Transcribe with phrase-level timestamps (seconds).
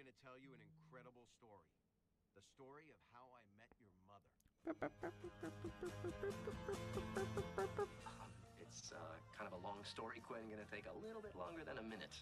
[0.00, 1.68] going to tell you an incredible story.
[2.32, 4.32] The story of how I met your mother.
[8.64, 8.96] It's uh,
[9.36, 10.48] kind of a long story, Quinn.
[10.48, 12.16] Gonna take a little bit longer than a minute.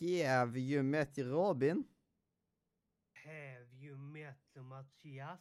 [0.00, 1.84] Have you met Robin?
[3.12, 5.40] Have you met Mathias?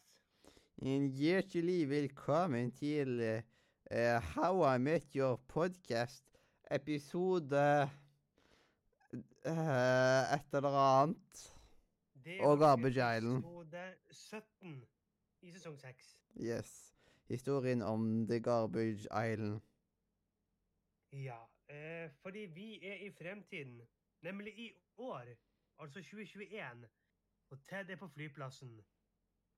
[0.76, 6.39] En hjertelig velkommen til eh, How I Met Your Podcast,
[6.72, 7.90] episode
[9.14, 11.56] uh, et eller annet.
[12.26, 13.38] Det Og Garbage Island.
[13.38, 14.88] Episode 17
[15.42, 16.20] i sesong 6.
[16.42, 16.96] Yes.
[17.28, 19.62] Historien om The Garbage Island.
[21.12, 23.82] Ja, uh, fordi vi er i fremtiden.
[24.22, 25.26] Nemlig i år,
[25.80, 26.88] altså 2021.
[27.50, 28.82] Og Ted er på flyplassen.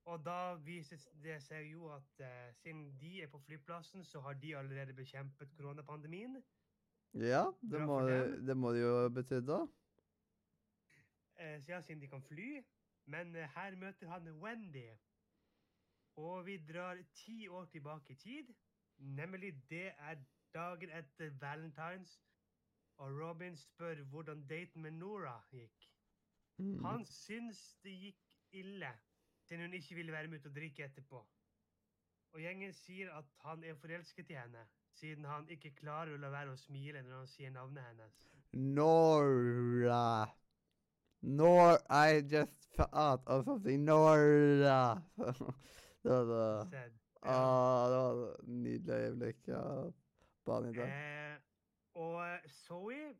[0.05, 4.33] Og da viser det seg jo at eh, siden de er på flyplassen, så har
[4.33, 6.39] de allerede bekjempet koronapandemien.
[7.13, 9.59] Ja, det må, det, det må det jo bety, da.
[11.41, 12.61] Eh, så ja, siden de kan fly.
[13.11, 14.87] Men eh, her møter han Wendy.
[16.15, 18.53] Og vi drar ti år tilbake i tid.
[18.97, 20.15] Nemlig det er
[20.53, 22.21] dagen etter Valentines.
[22.97, 25.87] Og Robin spør hvordan daten med Nora gikk.
[26.57, 26.83] Mm.
[26.85, 28.91] Han syns det gikk ille,
[29.47, 31.21] siden hun ikke ville være med ut og drikke etterpå.
[32.31, 34.67] Og gjengen sier at han er forelsket i henne,
[34.99, 38.21] siden han ikke klarer å la være å smile når han sier navnet hennes.
[38.53, 40.27] Nora.
[41.21, 43.85] Nor I just thought of something.
[43.85, 45.01] Nora.
[46.03, 46.85] det var det.
[47.23, 47.33] Ja.
[47.33, 49.47] Ah, det var et nydelig øyeblikk.
[49.47, 49.91] Ja.
[50.45, 50.87] Barnet der.
[50.87, 51.37] Eh,
[51.93, 53.13] og Zoe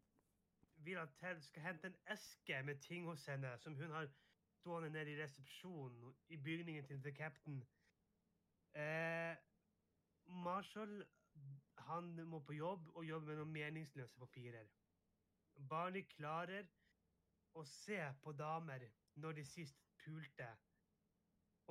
[0.76, 4.08] vil at Ted skal hente en eske med ting hos henne som hun har
[4.62, 7.64] stående nede i resepsjonen i bygningen til The Captain.
[8.74, 9.36] Eh,
[10.26, 11.04] Marshall
[11.92, 14.68] han må på jobb og jobbe med noen meningsløse papirer.
[15.70, 16.68] Barney klarer
[17.58, 18.86] å se på damer
[19.22, 20.48] når de sist pulte.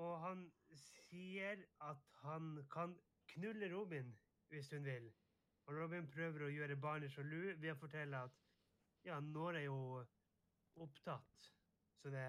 [0.00, 0.44] Og han
[0.76, 2.94] sier at han kan
[3.34, 4.12] knulle Robin
[4.52, 5.10] hvis hun vil.
[5.66, 8.38] Og Robin prøver å gjøre barnet sjalu ved å fortelle at
[9.06, 9.76] ja, nå er jo
[10.80, 11.46] opptatt,
[12.00, 12.26] så det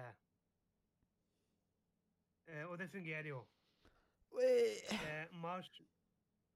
[2.46, 3.42] eh, Og det fungerer jo.
[4.40, 5.68] Eh, Mars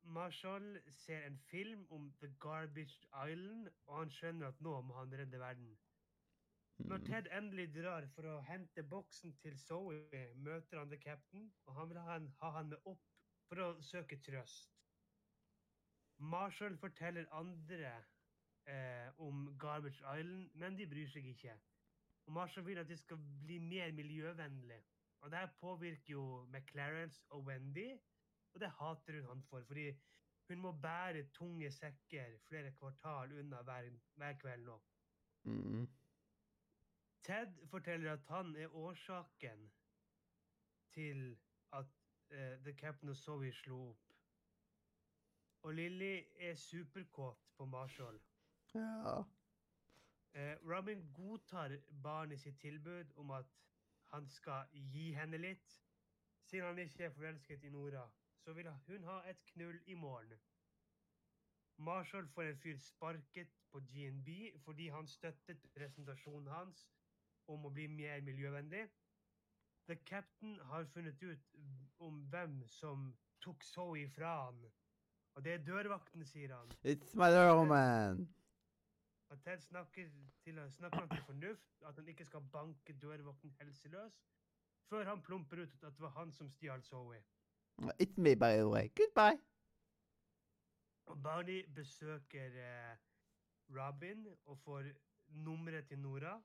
[0.07, 5.13] Marshall ser en film om The Garbage Island, og han skjønner at nå må han
[5.19, 5.77] redde verden.
[6.79, 7.05] Når Mm.
[7.05, 11.89] Ted endelig drar for å hente boksen til Zoe, møter han The Captain, og han
[11.89, 13.03] vil ha han, ha han med opp
[13.49, 14.75] for å søke trøst.
[16.19, 17.95] Marshall forteller andre
[18.67, 21.57] eh, om Garbage Island, men de bryr seg ikke.
[22.27, 24.83] Og Marshall vil at de skal bli mer miljøvennlig.
[25.21, 27.89] Og det her påvirker jo McClarence og Wendy,
[28.57, 29.91] og det hater hun han for, fordi
[30.49, 34.77] hun må bære tunge sekker flere kvartal unna hver, hver kveld nå.
[35.45, 35.89] Mm.
[37.23, 39.71] Ted forteller at han er årsaken
[40.91, 41.39] til
[41.73, 41.85] at
[42.31, 44.03] uh, The Captain og Zoe slo opp.
[45.63, 48.21] Og Lily er superkåt på Marshall.
[48.75, 49.19] Ja.
[49.19, 53.47] Uh, Robin godtar barnet sitt tilbud om at
[54.13, 55.83] han skal gi henne litt.
[56.47, 58.09] Siden han ikke er forelsket i Nora,
[58.47, 60.39] så vil hun ha et knull i morgen.
[61.79, 64.29] Marshall får en fyr sparket på GNB
[64.65, 66.85] fordi han støttet presentasjonen hans
[67.51, 68.85] om å bli mer miljøvennlig.
[69.91, 71.59] The Captain har funnet ut
[71.99, 73.11] om hvem som
[73.43, 74.63] tok Zoe fra han.
[75.35, 76.71] Og det er dørvakten, sier han.
[76.85, 77.35] It's my
[77.67, 78.29] man.
[79.29, 80.07] Og Ted snakker
[80.45, 84.23] til, snakker han til fornuft, at han ikke skal banke dørvakten helseløs,
[84.87, 87.25] før han plumper ut at det var han som stjal Zoe.
[87.99, 88.91] It's me, by the way.
[88.95, 89.39] Goodbye.
[91.07, 92.97] Og Barney besøker eh,
[93.71, 94.83] Robin og får
[95.29, 96.43] nummeret til Nora.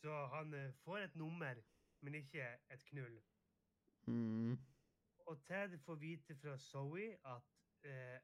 [0.00, 1.54] Så han eh, får et nummer,
[2.00, 3.22] men ikke et knull.
[4.06, 4.58] Mm.
[5.18, 7.42] Og Ted får vite fra Zoe at
[7.84, 8.20] eh,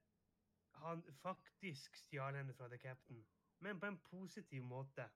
[0.75, 3.27] han faktisk stjal henne fra The Captain,
[3.61, 5.09] men på en positiv måte.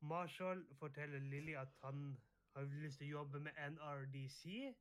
[0.00, 2.20] Marshall forteller Lily at han
[2.56, 4.74] har lyst til å jobbe med NRDC.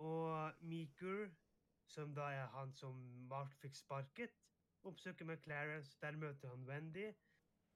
[0.00, 1.28] Og Meeker,
[1.86, 2.96] som da er han som
[3.28, 4.32] Mark fikk sparket,
[4.88, 5.98] oppsøker med Clarence.
[6.00, 7.10] Der møter han Wendy,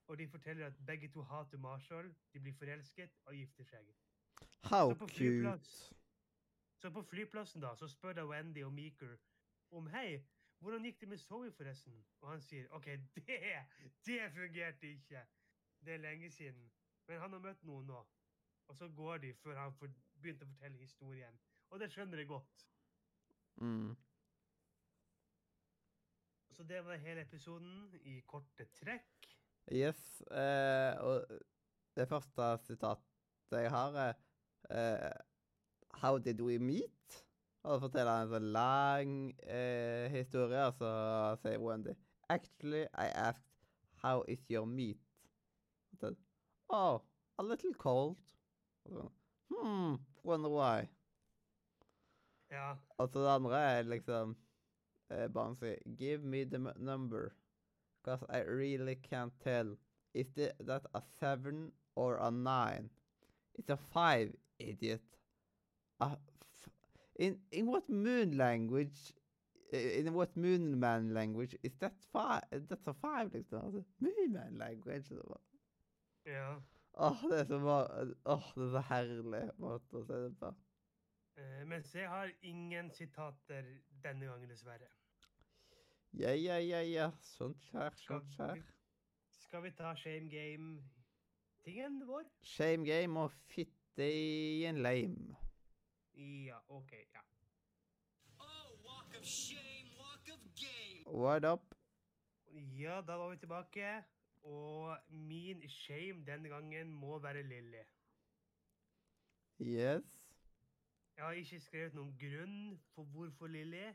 [0.07, 2.15] og de forteller at begge to hater Marshall.
[2.33, 3.93] De blir forelsket og gifter seg.
[4.63, 5.59] How Så cute.
[6.77, 9.17] Så på flyplassen da, så spør da Wendy og Meeker
[9.71, 10.23] om hei,
[10.59, 12.05] hvordan gikk det med Zoe forresten?
[12.21, 12.85] Og han sier OK,
[13.15, 13.39] det,
[14.05, 15.25] det fungerte ikke.
[15.85, 16.71] Det er lenge siden.
[17.07, 18.05] Men han har møtt noen nå.
[18.67, 21.37] Og så går de før han begynte å fortelle historien.
[21.75, 22.61] Og det skjønner jeg godt.
[23.59, 23.95] Mm.
[26.55, 29.27] Så det var hele episoden i korte trekk.
[29.67, 30.21] Yes.
[30.31, 31.25] eh, og
[31.97, 34.13] det første sitatet jeg har, er
[34.71, 35.11] eh,
[35.99, 37.19] How did we meet?
[37.63, 39.13] Og så forteller han en sånn lang
[39.43, 40.95] eh, historie, og så
[41.43, 41.97] sier Wendy
[42.29, 43.67] Actually, I asked
[43.99, 45.03] how is your meat?
[45.99, 46.15] Så,
[46.69, 47.01] oh,
[47.37, 48.15] a little cold.
[48.87, 49.09] Så,
[49.51, 50.94] hmm, wonder why.
[52.51, 52.75] Ja.
[52.97, 54.35] Og så det andre er liksom
[55.09, 57.31] eh, sier Give me the number.
[58.03, 59.77] Because I really can't tell.
[60.13, 62.89] Is that a seven or a nine?
[63.55, 65.01] It's a five, idiot.
[65.99, 66.69] A f
[67.15, 69.13] in in what moon language?
[69.71, 72.43] In what moon man language is that five?
[72.51, 73.65] That's a five, liksom.
[73.65, 75.11] Altså, moon man language.
[76.25, 76.55] ja.
[76.97, 80.51] Åh, det er så bare Åh, det er så herlig måte å si det på.
[81.37, 83.65] Eh, mens jeg har ingen sitater
[84.03, 84.87] denne gangen, dessverre.
[86.13, 87.09] Ja, ja, ja, ja.
[87.19, 88.61] Sånt skjer, sånt skjer.
[89.41, 92.23] skal vi ta shame game-tingen vår?
[92.41, 95.35] Shame game og fitte i en lame.
[96.15, 96.91] Ja, OK.
[97.13, 97.23] ja.
[98.39, 101.03] Oh, walk of shame, walk of game.
[101.05, 101.75] What up?
[102.79, 104.03] Ja, da var vi tilbake.
[104.43, 107.83] Og min shame denne gangen må være Lilly.
[109.59, 110.24] Yes.
[111.15, 112.57] Jeg har ikke skrevet noen grunn
[112.95, 113.85] for hvorfor Lilly.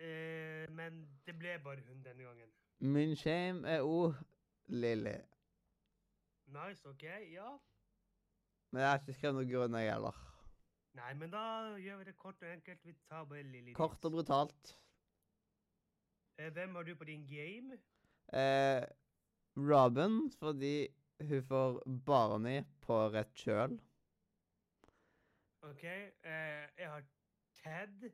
[0.00, 2.52] Eh, men det ble bare hun denne gangen.
[2.80, 4.16] Min shame er òg
[4.72, 5.18] Lilly.
[6.46, 7.04] Nice, OK?
[7.32, 7.50] Ja.
[8.72, 10.22] Men jeg har ikke skrevet noen grunn, jeg heller.
[10.98, 11.42] Nei, men da
[11.78, 12.80] gjør vi det kort og enkelt.
[12.86, 13.74] Vi tar bare Lilly.
[13.76, 14.72] Kort og brutalt.
[16.40, 17.76] Eh, hvem har du på din game?
[18.32, 18.82] Eh,
[19.56, 20.88] Robin, fordi
[21.28, 23.76] hun får Barney på rett kjøl.
[25.62, 25.84] OK.
[25.84, 27.02] Eh, jeg har
[27.62, 28.10] Ted.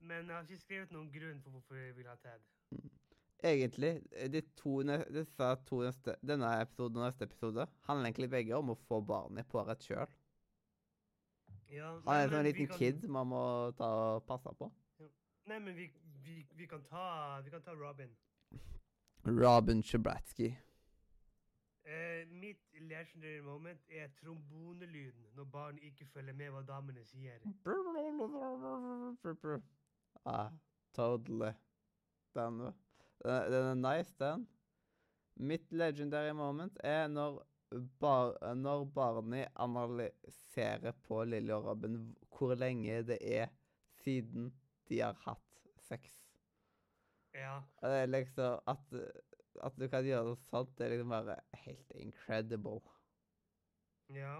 [0.00, 2.44] Men jeg har ikke skrevet noen grunn for hvorfor jeg vil ha Ted.
[3.44, 4.80] Egentlig, eh, de to,
[5.14, 9.46] disse to neste, denne episoden og neste episode handler egentlig begge om å få barnet
[9.50, 10.10] på rett kjøl.
[11.70, 13.42] Ja, Han er som en liten kan- kid man må
[13.76, 13.84] ta
[14.16, 14.70] og passe på.
[15.46, 15.90] Nei, men vi,
[16.24, 18.10] vi, vi, kan ta, vi kan ta Robin.
[19.24, 20.54] Robin Shabratsky.
[21.88, 27.40] Eh, mitt legendary moment er trombonelyden når barn ikke følger med hva damene sier.
[30.28, 30.50] Ah,
[30.92, 31.54] totally.
[32.36, 32.60] Den,
[33.24, 34.44] den, er nice, den.
[35.40, 37.40] Mitt legendary moment er når,
[38.00, 41.96] bar, når Barney analyserer på Lilly og Robin
[42.36, 43.48] hvor lenge det er
[44.02, 44.52] siden
[44.90, 46.20] de har hatt sex.
[47.32, 47.62] Ja.
[47.80, 49.00] Og det er liksom at,
[49.64, 52.80] at du kan gjøre noe sånt, det er liksom bare helt incredible.
[54.14, 54.38] Ja.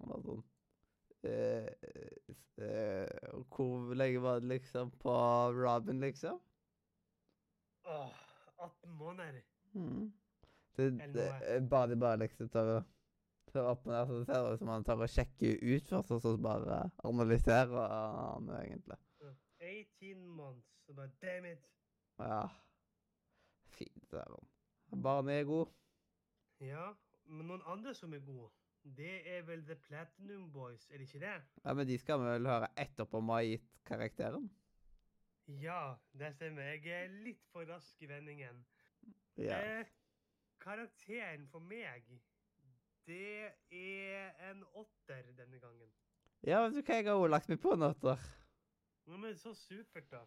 [0.00, 0.42] Han var sånn
[1.26, 1.68] uh,
[2.62, 5.14] eh, Hvor lenge var det liksom på
[5.56, 6.40] Robin, liksom?
[7.82, 8.10] Åh,
[8.56, 9.42] 18 måneder.
[9.74, 10.12] Mm.
[10.76, 12.82] Det, det, eh, bare de bare liksom tar å
[13.60, 16.22] opp med det, så det ser ut som han tar og sjekker ut først, og
[16.24, 18.96] så bare analysere han egentlig.
[19.60, 20.68] 18 months.
[20.86, 21.66] Så bare, damn it.
[22.18, 22.48] Ja.
[23.76, 24.48] Fint, søren.
[25.02, 25.70] Barnet er god.
[26.62, 26.88] Ja,
[27.26, 28.50] men noen andre som er gode,
[28.98, 31.36] det er vel The Platinum Boys, er det ikke det?
[31.64, 34.50] Ja, Men de skal vi vel høre etterpå vi har gitt karakteren?
[35.62, 36.62] Ja, det stemmer.
[36.62, 38.60] Jeg er litt for rask i vendingen.
[39.36, 39.58] Ja.
[39.58, 39.86] Eh,
[40.62, 42.06] karakteren for meg,
[43.06, 45.90] det er en åtter denne gangen.
[46.46, 48.22] ja, vet du hva, jeg har også lagt meg på en åtter.
[49.06, 50.22] Ja, men så supert, da.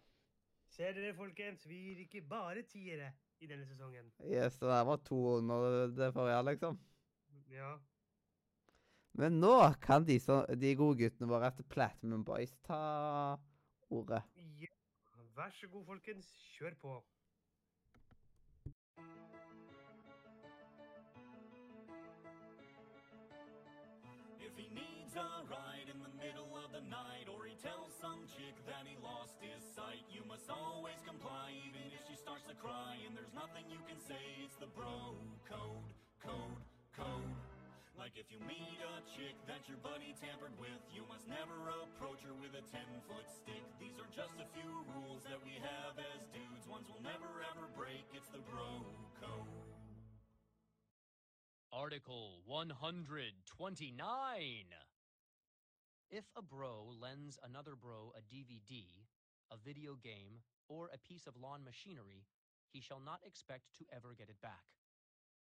[0.76, 4.12] Ser dere, folkens, vi gir ikke bare tiere i denne sesongen.
[4.24, 6.80] Yes, det der var to under det forrige, liksom.
[7.52, 7.76] Ja.
[9.16, 12.80] Men nå kan de, så, de gode guttene våre etter Platinum Boys ta
[13.90, 14.24] ordet.
[14.60, 14.72] ja.
[15.36, 16.28] Vær så god, folkens.
[16.56, 16.92] Kjør på.
[24.40, 27.45] If he needs a ride in the middle of the night, or
[32.56, 32.96] she starts cry.
[33.06, 35.16] And there's nothing you can say, it's the bro
[35.48, 35.92] code,
[36.24, 36.60] code,
[36.96, 37.36] code.
[37.98, 42.22] Like if you meet a chick that your buddy tampered with, you must never approach
[42.24, 43.64] her with a 10 foot stick.
[43.80, 47.68] These are just a few rules that we have as dudes, ones we'll never ever
[47.76, 48.04] break.
[48.14, 48.84] It's the bro
[49.20, 49.48] code.
[51.72, 53.44] Article 129.
[56.12, 58.86] If a bro lends another bro a DVD,
[59.52, 62.26] a video game, or a piece of lawn machinery,
[62.76, 64.66] he shall not expect to ever get it back,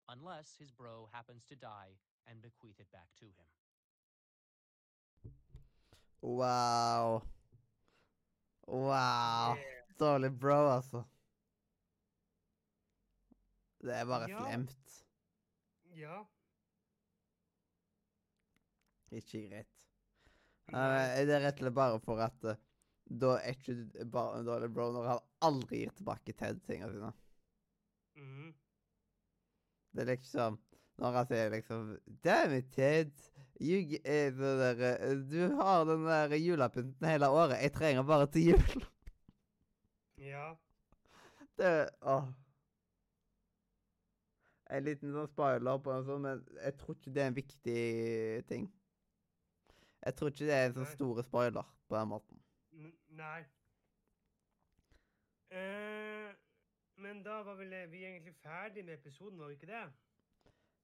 [0.09, 3.49] unless his bro happens to die and bequeath it back to him.
[6.23, 7.23] Wow.
[8.66, 9.56] Wow.
[9.56, 9.83] Yeah.
[9.99, 11.02] dårlig bro, altså.
[13.83, 14.38] Det er bare Ja.
[14.38, 15.04] slemt.
[15.97, 16.25] Ja.
[19.11, 19.66] Ikke greit.
[20.66, 22.56] Det er rett og slett bare for at eh,
[23.06, 27.12] da er ikke bare en dårlig bro når han aldri gir tilbake Ted tingene sine.
[28.18, 28.54] Mm.
[29.94, 30.58] Det er liksom
[30.96, 31.88] Når han sier liksom
[32.25, 33.12] Damn it, Ted.
[33.60, 37.62] You, eh, der, eh, du har den der julepynten hele året.
[37.62, 38.84] Jeg trenger bare til jul.
[40.16, 40.54] Ja.
[41.58, 42.25] Det Åh.
[44.70, 47.82] En liten sånn spoiler på en sånn, men jeg tror ikke det er en viktig
[48.48, 48.64] ting.
[50.02, 52.40] Jeg tror ikke det er en sånn store spoiler på den måten.
[52.76, 53.45] Nei.
[55.50, 56.33] Eh,
[57.00, 59.85] men da var vel vi egentlig ferdig med episoden, var vi ikke det?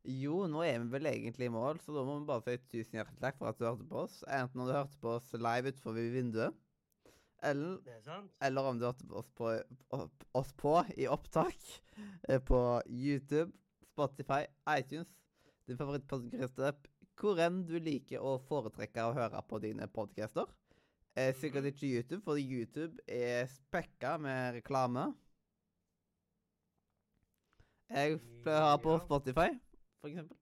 [0.03, 2.99] Jo, nå er vi vel egentlig i mål, så da må vi bare si tusen
[2.99, 4.23] hjertelig takk for at du hørte på oss.
[4.27, 6.57] Enten om du hørte på oss live utenfor vinduet,
[7.43, 9.53] eller, er eller om du hørte på oss på,
[9.99, 11.69] opp, oss på i opptak
[12.29, 13.51] eh, på YouTube,
[13.93, 14.43] Spotify,
[14.75, 15.11] iTunes,
[15.67, 16.87] din favorittpodkast-app,
[17.19, 20.51] hvor enn du liker å foretrekke å høre på dine podcaster.
[21.17, 21.73] Eh, sikkert Mhm.
[21.75, 25.15] ikke YouTube, for YouTube er spekka med reklame.
[27.93, 29.51] Jeg pleier å ha på Spotify,
[30.01, 30.37] for eksempel.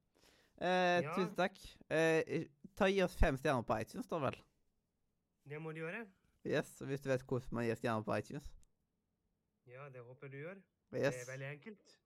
[0.60, 1.14] Eh, Ja.
[1.16, 1.56] Tusen takk.
[1.90, 2.44] Eh,
[2.76, 4.36] ta Gi oss fem stjerner på iTunes, da vel.
[5.48, 6.06] Det må du gjøre.
[6.44, 8.46] Yes, Hvis du vet hvordan man gir stjerner på iTunes.
[9.66, 10.62] Ja, det håper du gjør.
[10.92, 11.14] Yes.
[11.14, 11.96] Det er veldig enkelt.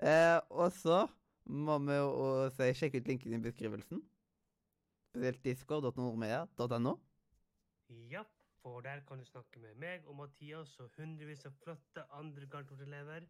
[0.00, 1.08] Eh, og så
[1.46, 4.02] må vi jo si sjekk ut linken i beskrivelsen.
[5.12, 6.98] Spesielt discord.nordmedia.no.
[7.88, 8.22] Ja,
[8.62, 13.24] for der kan du snakke med meg og Mathias og hundrevis av flotte andre Gartort-elever.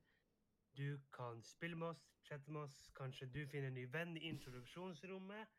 [0.78, 4.26] Du kan spille med oss, chatte med oss, kanskje du finner en ny venn i
[4.32, 5.54] introduksjonsrommet.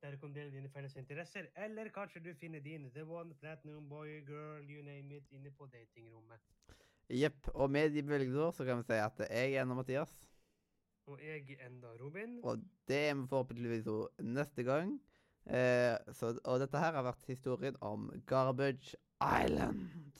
[0.00, 3.88] Der du kan dele dine felles interesser, eller kanskje du finner din The One Platinum
[3.88, 6.40] Boy, Girl, you name it, inne på datingrommet.
[7.10, 7.48] Jepp.
[7.54, 10.14] Og med de bevilgede så kan vi si at jeg er ennå Mathias.
[11.06, 12.38] Og jeg er enda Robin.
[12.44, 13.88] Og det er vi forhåpentligvis
[14.22, 15.00] neste gang.
[15.48, 20.12] Eh, så, og dette her har vært historien om Garbage Island.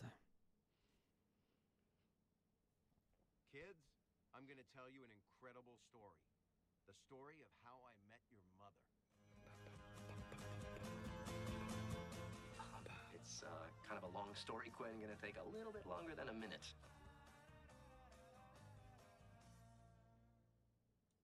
[3.52, 3.92] Kids,
[4.32, 6.16] I'm going to tell you an incredible story.
[6.88, 8.80] The story of how I met your mother.
[13.12, 14.96] It's uh, kind of a long story, Quinn.
[14.96, 16.64] Gonna take a little bit longer than a minute.